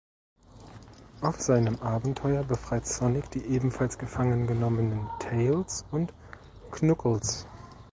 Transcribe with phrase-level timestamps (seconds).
[1.21, 6.11] Auf seinem Abenteuer befreit Sonic die ebenfalls gefangen genommenen Tails und
[6.71, 7.45] Knuckles.